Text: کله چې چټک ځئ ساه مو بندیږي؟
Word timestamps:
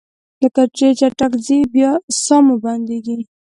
کله 0.55 0.63
چې 0.77 0.87
چټک 0.99 1.33
ځئ 1.45 1.59
ساه 2.23 2.41
مو 2.45 2.55
بندیږي؟ 2.63 3.17